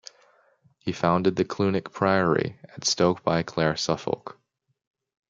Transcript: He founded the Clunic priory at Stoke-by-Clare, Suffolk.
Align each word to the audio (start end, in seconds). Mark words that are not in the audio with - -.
He 0.79 0.93
founded 0.93 1.35
the 1.35 1.45
Clunic 1.45 1.93
priory 1.93 2.59
at 2.73 2.85
Stoke-by-Clare, 2.85 3.75
Suffolk. 3.77 4.39